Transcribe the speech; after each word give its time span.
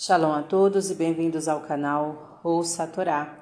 Shalom 0.00 0.32
a 0.32 0.44
todos 0.44 0.92
e 0.92 0.94
bem-vindos 0.94 1.48
ao 1.48 1.62
canal 1.62 2.40
Ouça 2.44 2.84
a 2.84 2.86
Torá. 2.86 3.36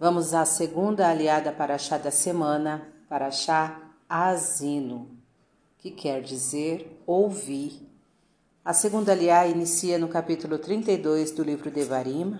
Vamos 0.00 0.34
à 0.34 0.44
segunda 0.44 1.08
aliada 1.08 1.52
para 1.52 1.78
chá 1.78 1.96
da 1.96 2.10
semana, 2.10 2.92
para 3.08 3.30
chá 3.30 3.80
Azino, 4.08 5.16
que 5.78 5.92
quer 5.92 6.20
dizer 6.20 7.00
ouvir. 7.06 7.88
A 8.64 8.72
segunda 8.74 9.12
aliá 9.12 9.46
inicia 9.46 9.96
no 9.96 10.08
capítulo 10.08 10.58
32 10.58 11.30
do 11.30 11.44
livro 11.44 11.70
de 11.70 11.84
Varim, 11.84 12.36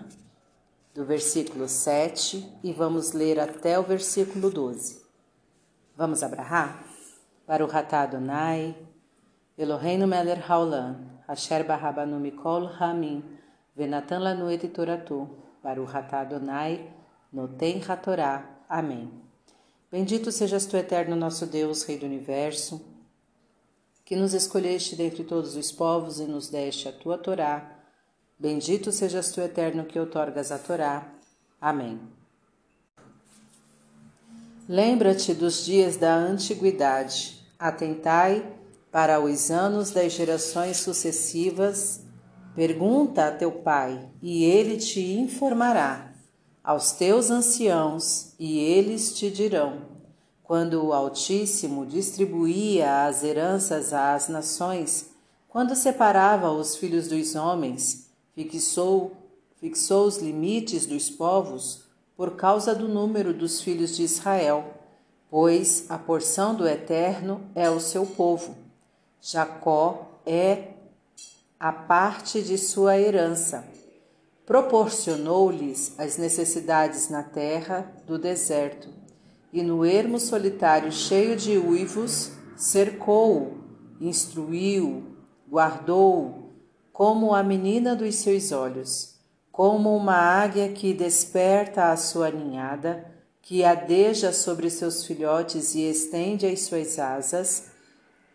do 0.93 1.05
versículo 1.05 1.69
7, 1.69 2.45
e 2.61 2.73
vamos 2.73 3.13
ler 3.13 3.39
até 3.39 3.79
o 3.79 3.83
versículo 3.83 4.49
12. 4.49 5.01
Vamos 5.95 6.21
abrahar? 6.21 6.83
Para 7.47 7.63
o 7.63 7.67
Ratá 7.69 8.01
Adonai, 8.01 8.75
Eloheinu 9.57 10.05
Meler 10.05 10.51
Haolam, 10.51 10.97
Asher 11.25 11.63
Barabanu 11.63 12.19
Mikol 12.19 12.67
Hamim, 12.67 13.23
Venatan 13.75 14.19
lanu 14.19 14.51
et 14.51 14.67
toratu, 14.67 15.27
baru 15.63 15.85
hatá 15.85 16.21
Adonai, 16.21 16.91
noten 17.31 17.81
hatorá. 17.87 18.45
Amém. 18.69 19.09
Bendito 19.91 20.31
sejas 20.31 20.67
tu, 20.67 20.77
eterno 20.77 21.15
nosso 21.15 21.47
Deus, 21.47 21.83
Rei 21.83 21.97
do 21.97 22.05
Universo, 22.05 22.81
que 24.05 24.15
nos 24.15 24.33
escolheste 24.33 24.95
dentre 24.95 25.23
todos 25.23 25.55
os 25.55 25.71
povos 25.71 26.19
e 26.19 26.25
nos 26.25 26.49
deste 26.49 26.87
a 26.87 26.91
tua 26.91 27.17
Torá. 27.17 27.79
Bendito 28.37 28.91
sejas 28.91 29.31
tu, 29.31 29.41
eterno, 29.41 29.85
que 29.85 29.99
outorgas 29.99 30.51
a 30.51 30.59
Torá. 30.59 31.11
Amém. 31.59 31.99
Lembra-te 34.69 35.33
dos 35.33 35.65
dias 35.65 35.97
da 35.97 36.13
antiguidade. 36.13 37.41
Atentai 37.57 38.45
para 38.91 39.19
os 39.19 39.49
anos 39.49 39.89
das 39.89 40.13
gerações 40.13 40.77
sucessivas 40.77 42.02
Pergunta 42.55 43.27
a 43.27 43.31
teu 43.31 43.51
pai, 43.51 44.09
e 44.21 44.43
ele 44.43 44.77
te 44.77 45.01
informará, 45.01 46.13
aos 46.63 46.91
teus 46.91 47.31
anciãos, 47.31 48.35
e 48.37 48.59
eles 48.59 49.17
te 49.17 49.31
dirão. 49.31 49.81
Quando 50.43 50.85
o 50.85 50.93
Altíssimo 50.93 51.83
distribuía 51.83 53.05
as 53.05 53.23
heranças 53.23 53.91
às 53.91 54.27
nações, 54.27 55.09
quando 55.49 55.75
separava 55.75 56.51
os 56.51 56.75
filhos 56.75 57.07
dos 57.07 57.33
homens, 57.33 58.11
fixou, 58.35 59.13
fixou 59.59 60.05
os 60.05 60.17
limites 60.17 60.85
dos 60.85 61.09
povos 61.09 61.85
por 62.15 62.35
causa 62.35 62.75
do 62.75 62.87
número 62.87 63.33
dos 63.33 63.61
filhos 63.61 63.95
de 63.95 64.03
Israel, 64.03 64.75
pois 65.27 65.85
a 65.89 65.97
porção 65.97 66.53
do 66.53 66.67
Eterno 66.67 67.41
é 67.55 67.67
o 67.67 67.79
seu 67.79 68.05
povo. 68.05 68.55
Jacó 69.19 70.19
é 70.23 70.72
a 71.63 71.71
parte 71.71 72.41
de 72.41 72.57
sua 72.57 72.99
herança. 72.99 73.63
Proporcionou-lhes 74.45 75.97
as 75.97 76.17
necessidades 76.17 77.07
na 77.07 77.23
terra 77.23 77.89
do 78.05 78.19
deserto, 78.19 78.89
e 79.53 79.63
no 79.63 79.85
ermo 79.85 80.19
solitário 80.19 80.91
cheio 80.91 81.37
de 81.37 81.57
uivos, 81.57 82.33
cercou-o, 82.57 83.63
instruiu, 84.01 85.15
guardou-o, 85.49 86.49
como 86.91 87.33
a 87.33 87.41
menina 87.41 87.95
dos 87.95 88.15
seus 88.15 88.51
olhos, 88.51 89.15
como 89.49 89.95
uma 89.95 90.17
águia 90.17 90.67
que 90.67 90.93
desperta 90.93 91.93
a 91.93 91.95
sua 91.95 92.29
ninhada, 92.29 93.09
que 93.41 93.63
adeja 93.63 94.33
sobre 94.33 94.69
seus 94.69 95.05
filhotes 95.05 95.75
e 95.75 95.83
estende 95.83 96.45
as 96.45 96.59
suas 96.63 96.99
asas, 96.99 97.71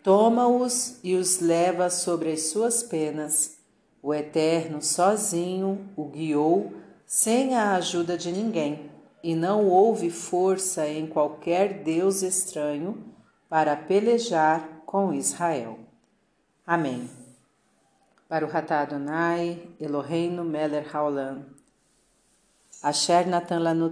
toma-os 0.02 0.98
e 1.02 1.14
os 1.14 1.40
leva 1.40 1.90
sobre 1.90 2.32
as 2.32 2.42
suas 2.50 2.82
penas. 2.82 3.58
O 4.02 4.14
Eterno 4.14 4.80
sozinho 4.80 5.88
o 5.96 6.04
guiou, 6.04 6.72
sem 7.06 7.56
a 7.56 7.74
ajuda 7.74 8.16
de 8.16 8.30
ninguém, 8.30 8.90
e 9.22 9.34
não 9.34 9.66
houve 9.66 10.10
força 10.10 10.88
em 10.88 11.06
qualquer 11.06 11.82
Deus 11.82 12.22
estranho 12.22 13.04
para 13.48 13.76
pelejar 13.76 14.82
com 14.86 15.12
Israel. 15.12 15.78
Amém. 16.66 17.10
Para 18.28 18.44
o 18.44 18.48
Ratá 18.48 18.80
Adonai, 18.80 19.70
Eloheinu 19.80 20.44
Meler 20.44 20.94
Haolam. 20.94 21.46
Asher 22.82 23.26
Natan 23.26 23.58
Lanu 23.58 23.90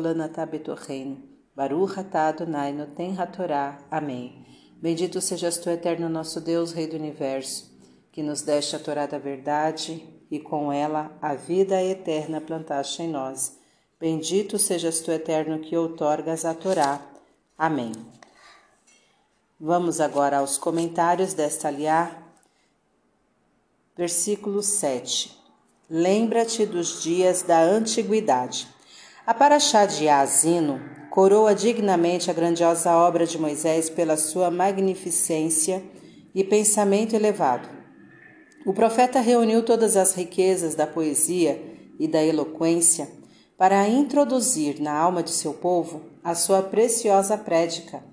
Lanatá 0.00 0.46
Betorreino. 0.46 1.37
Baruch 1.58 1.96
Ratá 1.96 2.28
Adonai 2.28 2.72
Noten 2.72 3.18
Hatorá. 3.18 3.78
Amém. 3.90 4.46
Bendito 4.80 5.20
sejas 5.20 5.58
tu, 5.58 5.68
eterno 5.68 6.08
nosso 6.08 6.40
Deus, 6.40 6.70
Rei 6.70 6.86
do 6.86 6.94
Universo, 6.94 7.68
que 8.12 8.22
nos 8.22 8.42
deste 8.42 8.76
a 8.76 8.78
Torá 8.78 9.06
da 9.06 9.18
verdade 9.18 10.08
e 10.30 10.38
com 10.38 10.72
ela 10.72 11.10
a 11.20 11.34
vida 11.34 11.82
eterna 11.82 12.40
plantaste 12.40 13.02
em 13.02 13.08
nós. 13.08 13.58
Bendito 13.98 14.56
sejas 14.56 15.00
tu, 15.00 15.10
eterno, 15.10 15.58
que 15.58 15.76
outorgas 15.76 16.44
a 16.44 16.54
Torá. 16.54 17.02
Amém. 17.58 17.90
Vamos 19.58 20.00
agora 20.00 20.38
aos 20.38 20.58
comentários 20.58 21.34
desta 21.34 21.66
aliá. 21.66 22.22
Versículo 23.96 24.62
7. 24.62 25.36
Lembra-te 25.90 26.64
dos 26.64 27.02
dias 27.02 27.42
da 27.42 27.60
antiguidade. 27.60 28.68
A 29.26 29.34
Paraxá 29.34 29.86
de 29.86 30.08
Azino 30.08 30.97
coroa 31.10 31.54
dignamente 31.54 32.30
a 32.30 32.34
grandiosa 32.34 32.94
obra 32.94 33.26
de 33.26 33.38
Moisés 33.38 33.88
pela 33.88 34.16
sua 34.16 34.50
magnificência 34.50 35.82
e 36.34 36.44
pensamento 36.44 37.16
elevado. 37.16 37.68
O 38.66 38.74
profeta 38.74 39.20
reuniu 39.20 39.62
todas 39.62 39.96
as 39.96 40.14
riquezas 40.14 40.74
da 40.74 40.86
poesia 40.86 41.60
e 41.98 42.06
da 42.06 42.22
eloquência 42.22 43.08
para 43.56 43.88
introduzir 43.88 44.80
na 44.80 44.92
alma 44.92 45.22
de 45.22 45.30
seu 45.30 45.54
povo 45.54 46.02
a 46.22 46.34
sua 46.34 46.62
preciosa 46.62 47.36
prédica. 47.36 48.04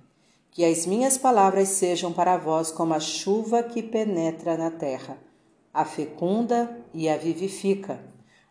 Que 0.50 0.64
as 0.64 0.86
minhas 0.86 1.18
palavras 1.18 1.68
sejam 1.68 2.14
para 2.14 2.38
vós 2.38 2.72
como 2.72 2.94
a 2.94 3.00
chuva 3.00 3.62
que 3.62 3.84
penetra 3.84 4.56
na 4.56 4.72
terra, 4.72 5.18
a 5.74 5.84
fecunda 5.84 6.80
e 6.94 7.10
a 7.10 7.18
vivifica, 7.18 8.00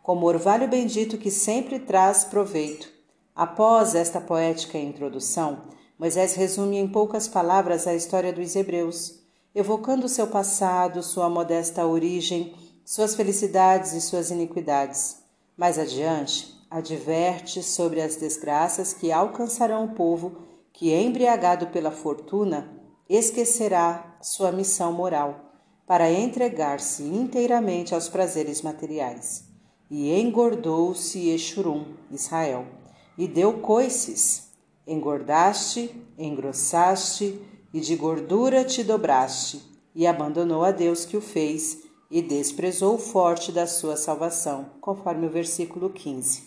como 0.03 0.27
orvalho 0.27 0.69
bendito 0.69 1.17
que 1.17 1.31
sempre 1.31 1.79
traz 1.79 2.25
proveito 2.25 2.94
Após 3.35 3.97
esta 3.97 4.21
poética 4.21 4.79
introdução, 4.79 5.65
Moisés 5.99 6.35
resume 6.35 6.77
em 6.77 6.87
poucas 6.87 7.27
palavras 7.27 7.85
a 7.85 7.93
história 7.93 8.33
dos 8.33 8.55
hebreus, 8.55 9.25
evocando 9.53 10.09
seu 10.09 10.29
passado, 10.29 11.03
sua 11.03 11.29
modesta 11.29 11.85
origem, 11.85 12.55
suas 12.85 13.17
felicidades 13.17 13.93
e 13.93 14.01
suas 14.01 14.31
iniquidades. 14.31 15.17
Mais 15.57 15.81
adiante, 15.81 16.55
adverte 16.71 17.61
sobre 17.61 18.01
as 18.01 18.15
desgraças 18.15 18.93
que 18.93 19.11
alcançarão 19.11 19.87
o 19.87 19.95
povo 19.95 20.37
que, 20.73 20.93
embriagado 20.95 21.67
pela 21.69 21.91
fortuna, 21.91 22.71
esquecerá 23.09 24.17
sua 24.23 24.53
missão 24.53 24.93
moral 24.93 25.53
para 25.85 26.09
entregar-se 26.09 27.03
inteiramente 27.03 27.97
aos 27.97 28.09
prazeres 28.09 28.63
materiais. 28.63 29.45
E 29.91 30.13
engordou-se 30.21 31.29
Exurum, 31.31 31.85
Israel 32.13 32.84
e 33.17 33.27
deu 33.27 33.55
coices. 33.55 34.49
Engordaste, 34.87 35.95
engrossaste, 36.19 37.41
e 37.73 37.81
de 37.81 37.97
gordura 37.97 38.65
te 38.65 38.85
dobraste, 38.85 39.61
e 39.95 40.07
abandonou 40.07 40.63
a 40.63 40.71
Deus 40.71 41.05
que 41.05 41.17
o 41.17 41.21
fez, 41.21 41.83
e 42.11 42.23
desprezou 42.23 42.95
o 42.95 42.99
forte 42.99 43.51
da 43.51 43.67
sua 43.67 43.97
salvação, 43.97 44.67
conforme 44.81 45.27
o 45.27 45.31
versículo 45.31 45.91
15. 45.91 46.45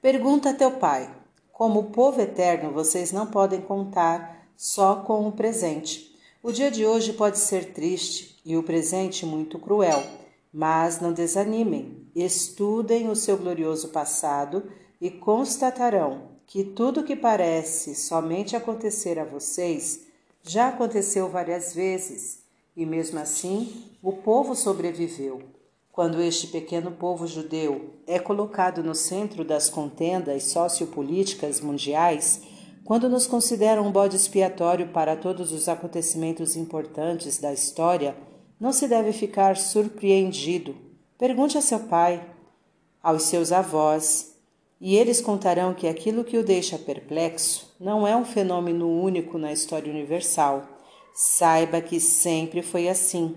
Pergunta 0.00 0.50
a 0.50 0.54
teu 0.54 0.72
pai: 0.72 1.12
Como 1.50 1.90
povo 1.90 2.20
eterno, 2.20 2.70
vocês 2.70 3.10
não 3.10 3.26
podem 3.26 3.60
contar 3.60 4.46
só 4.56 4.96
com 4.96 5.26
o 5.26 5.32
presente. 5.32 6.14
O 6.42 6.52
dia 6.52 6.70
de 6.70 6.86
hoje 6.86 7.14
pode 7.14 7.38
ser 7.38 7.72
triste 7.72 8.38
e 8.44 8.56
o 8.56 8.62
presente 8.62 9.26
muito 9.26 9.58
cruel, 9.58 10.04
mas 10.52 11.00
não 11.00 11.12
desanimem. 11.12 12.06
Estudem 12.14 13.08
o 13.08 13.16
seu 13.16 13.36
glorioso 13.36 13.88
passado 13.88 14.70
e 15.04 15.10
constatarão 15.10 16.30
que 16.46 16.64
tudo 16.64 17.04
que 17.04 17.14
parece 17.14 17.94
somente 17.94 18.56
acontecer 18.56 19.18
a 19.18 19.24
vocês 19.24 20.00
já 20.42 20.68
aconteceu 20.68 21.28
várias 21.28 21.74
vezes, 21.74 22.38
e 22.74 22.86
mesmo 22.86 23.18
assim 23.18 23.84
o 24.02 24.14
povo 24.14 24.54
sobreviveu. 24.54 25.42
Quando 25.92 26.22
este 26.22 26.46
pequeno 26.46 26.90
povo 26.90 27.26
judeu 27.26 27.90
é 28.06 28.18
colocado 28.18 28.82
no 28.82 28.94
centro 28.94 29.44
das 29.44 29.68
contendas 29.68 30.44
sociopolíticas 30.44 31.60
mundiais, 31.60 32.40
quando 32.82 33.06
nos 33.06 33.26
consideram 33.26 33.86
um 33.86 33.92
bode 33.92 34.16
expiatório 34.16 34.88
para 34.88 35.16
todos 35.16 35.52
os 35.52 35.68
acontecimentos 35.68 36.56
importantes 36.56 37.36
da 37.36 37.52
história, 37.52 38.16
não 38.58 38.72
se 38.72 38.88
deve 38.88 39.12
ficar 39.12 39.58
surpreendido. 39.58 40.74
Pergunte 41.18 41.58
a 41.58 41.60
seu 41.60 41.80
pai, 41.80 42.26
aos 43.02 43.24
seus 43.24 43.52
avós, 43.52 44.33
e 44.80 44.96
eles 44.96 45.20
contarão 45.20 45.72
que 45.72 45.86
aquilo 45.86 46.24
que 46.24 46.36
o 46.36 46.44
deixa 46.44 46.78
perplexo 46.78 47.74
não 47.78 48.06
é 48.06 48.16
um 48.16 48.24
fenômeno 48.24 48.88
único 48.88 49.38
na 49.38 49.52
história 49.52 49.90
universal. 49.90 50.64
Saiba 51.14 51.80
que 51.80 52.00
sempre 52.00 52.62
foi 52.62 52.88
assim. 52.88 53.36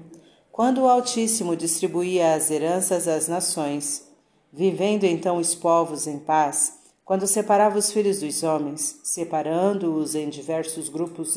quando 0.51 0.81
o 0.81 0.87
Altíssimo 0.87 1.55
distribuía 1.55 2.33
as 2.33 2.49
heranças 2.49 3.07
às 3.07 3.27
nações, 3.27 4.07
vivendo 4.51 5.03
então 5.03 5.37
os 5.37 5.53
povos 5.53 6.07
em 6.07 6.17
paz, 6.17 6.79
quando 7.05 7.27
separava 7.27 7.77
os 7.77 7.91
filhos 7.91 8.21
dos 8.21 8.41
homens, 8.41 8.99
separando-os 9.03 10.15
em 10.15 10.29
diversos 10.29 10.89
grupos 10.89 11.35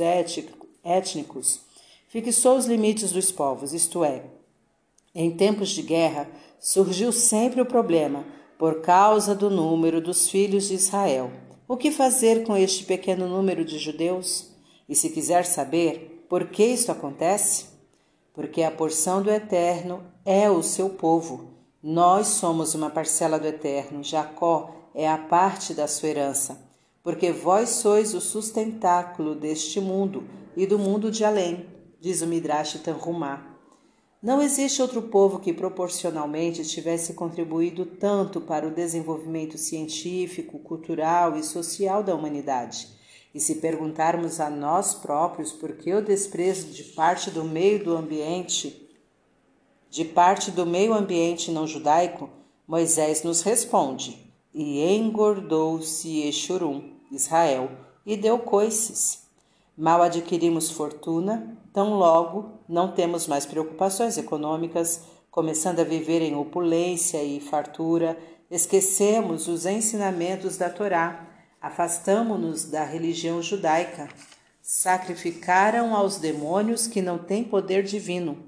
étnicos, 0.82 1.60
fixou 2.08 2.56
os 2.56 2.64
limites 2.64 3.12
dos 3.12 3.30
povos, 3.30 3.74
isto 3.74 4.02
é, 4.02 4.22
em 5.14 5.30
tempos 5.30 5.68
de 5.68 5.82
guerra 5.82 6.28
surgiu 6.58 7.12
sempre 7.12 7.60
o 7.60 7.66
problema 7.66 8.24
por 8.60 8.82
causa 8.82 9.34
do 9.34 9.48
número 9.48 10.02
dos 10.02 10.28
filhos 10.28 10.68
de 10.68 10.74
Israel. 10.74 11.30
O 11.66 11.78
que 11.78 11.90
fazer 11.90 12.44
com 12.44 12.54
este 12.54 12.84
pequeno 12.84 13.26
número 13.26 13.64
de 13.64 13.78
judeus? 13.78 14.50
E 14.86 14.94
se 14.94 15.08
quiser 15.08 15.46
saber 15.46 16.26
por 16.28 16.44
que 16.48 16.62
isto 16.62 16.92
acontece, 16.92 17.68
porque 18.34 18.62
a 18.62 18.70
porção 18.70 19.22
do 19.22 19.30
Eterno 19.30 20.02
é 20.26 20.50
o 20.50 20.62
seu 20.62 20.90
povo. 20.90 21.54
Nós 21.82 22.26
somos 22.26 22.74
uma 22.74 22.90
parcela 22.90 23.38
do 23.38 23.46
Eterno, 23.46 24.04
Jacó 24.04 24.90
é 24.94 25.08
a 25.08 25.16
parte 25.16 25.72
da 25.72 25.88
sua 25.88 26.10
herança, 26.10 26.60
porque 27.02 27.32
vós 27.32 27.70
sois 27.70 28.12
o 28.12 28.20
sustentáculo 28.20 29.34
deste 29.34 29.80
mundo 29.80 30.24
e 30.54 30.66
do 30.66 30.78
mundo 30.78 31.10
de 31.10 31.24
além, 31.24 31.64
diz 31.98 32.20
o 32.20 32.26
Midrash 32.26 32.78
Tanhumá. 32.84 33.49
Não 34.22 34.42
existe 34.42 34.82
outro 34.82 35.00
povo 35.00 35.38
que 35.38 35.50
proporcionalmente 35.50 36.62
tivesse 36.62 37.14
contribuído 37.14 37.86
tanto 37.86 38.38
para 38.38 38.68
o 38.68 38.70
desenvolvimento 38.70 39.56
científico, 39.56 40.58
cultural 40.58 41.38
e 41.38 41.42
social 41.42 42.02
da 42.02 42.14
humanidade. 42.14 42.88
E 43.34 43.40
se 43.40 43.56
perguntarmos 43.56 44.38
a 44.38 44.50
nós 44.50 44.92
próprios 44.92 45.52
por 45.52 45.72
que 45.72 45.94
o 45.94 46.04
desprezo 46.04 46.66
de 46.66 46.84
parte 46.84 47.30
do 47.30 47.44
meio 47.44 47.82
do 47.82 47.96
ambiente, 47.96 48.90
de 49.88 50.04
parte 50.04 50.50
do 50.50 50.66
meio 50.66 50.92
ambiente 50.92 51.50
não 51.50 51.66
judaico, 51.66 52.28
Moisés 52.68 53.22
nos 53.22 53.40
responde: 53.40 54.30
E 54.52 54.84
engordou-se 54.84 56.26
Exurum, 56.28 56.92
Israel, 57.10 57.70
e 58.04 58.18
deu 58.18 58.38
coices. 58.38 59.22
Mal 59.78 60.02
adquirimos 60.02 60.70
fortuna, 60.70 61.56
tão 61.72 61.94
logo 61.94 62.60
não 62.68 62.92
temos 62.92 63.26
mais 63.26 63.46
preocupações 63.46 64.18
econômicas, 64.18 65.02
começando 65.30 65.80
a 65.80 65.84
viver 65.84 66.22
em 66.22 66.34
opulência 66.34 67.22
e 67.22 67.40
fartura, 67.40 68.18
esquecemos 68.50 69.48
os 69.48 69.66
ensinamentos 69.66 70.56
da 70.56 70.68
Torá 70.68 71.30
afastamo-nos 71.60 72.64
da 72.64 72.84
religião 72.84 73.42
judaica. 73.42 74.08
Sacrificaram 74.62 75.94
aos 75.94 76.16
demônios 76.16 76.86
que 76.86 77.02
não 77.02 77.18
têm 77.18 77.44
poder 77.44 77.82
divino. 77.82 78.46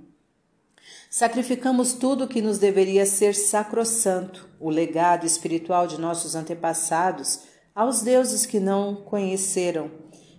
Sacrificamos 1.10 1.92
tudo 1.92 2.28
que 2.28 2.40
nos 2.40 2.58
deveria 2.58 3.04
ser 3.04 3.34
sacrossanto, 3.34 4.48
o 4.58 4.70
legado 4.70 5.26
espiritual 5.26 5.86
de 5.86 6.00
nossos 6.00 6.34
antepassados, 6.34 7.40
aos 7.74 8.00
deuses 8.00 8.46
que 8.46 8.58
não 8.58 8.94
conheceram, 8.94 9.90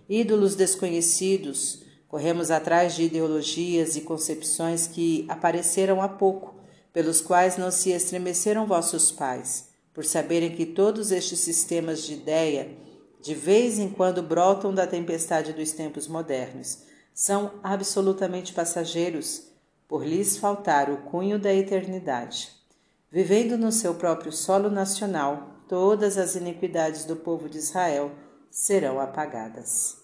ídolos 0.08 0.56
desconhecidos. 0.56 1.83
Corremos 2.14 2.52
atrás 2.52 2.94
de 2.94 3.02
ideologias 3.02 3.96
e 3.96 4.02
concepções 4.02 4.86
que 4.86 5.26
apareceram 5.28 6.00
há 6.00 6.08
pouco, 6.08 6.54
pelos 6.92 7.20
quais 7.20 7.56
não 7.56 7.72
se 7.72 7.90
estremeceram 7.90 8.68
vossos 8.68 9.10
pais 9.10 9.70
por 9.92 10.04
saberem 10.04 10.54
que 10.54 10.64
todos 10.64 11.10
estes 11.10 11.40
sistemas 11.40 12.04
de 12.04 12.14
ideia 12.14 12.70
de 13.20 13.34
vez 13.34 13.80
em 13.80 13.90
quando 13.90 14.22
brotam 14.22 14.72
da 14.72 14.86
tempestade 14.86 15.52
dos 15.52 15.72
tempos 15.72 16.06
modernos, 16.06 16.84
são 17.12 17.54
absolutamente 17.64 18.52
passageiros, 18.52 19.48
por 19.88 20.06
lhes 20.06 20.36
faltar 20.36 20.88
o 20.90 20.98
cunho 20.98 21.36
da 21.36 21.52
eternidade. 21.52 22.52
Vivendo 23.10 23.58
no 23.58 23.72
seu 23.72 23.92
próprio 23.96 24.30
solo 24.30 24.70
nacional, 24.70 25.64
todas 25.68 26.16
as 26.16 26.36
iniquidades 26.36 27.04
do 27.04 27.16
povo 27.16 27.48
de 27.48 27.58
Israel 27.58 28.12
serão 28.52 29.00
apagadas. 29.00 30.03